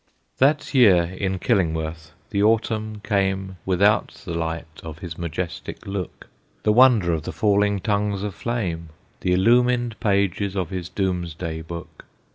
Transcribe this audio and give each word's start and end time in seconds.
That 0.39 0.73
year 0.73 1.15
in 1.19 1.37
Killingworth 1.37 2.09
the 2.31 2.41
Autumn 2.41 3.01
came 3.03 3.57
Without 3.67 4.13
the 4.25 4.33
light 4.33 4.65
of 4.81 4.97
his 4.97 5.15
majestic 5.15 5.85
look, 5.85 6.25
The 6.63 6.73
wonder 6.73 7.13
of 7.13 7.21
the 7.21 7.31
falling 7.31 7.79
tongues 7.79 8.23
of 8.23 8.33
flame, 8.33 8.89
The 9.19 9.33
illumined 9.33 9.99
pages 9.99 10.55
of 10.55 10.71
his 10.71 10.89
Doom's 10.89 11.35
Day 11.35 11.61
book. 11.61 12.05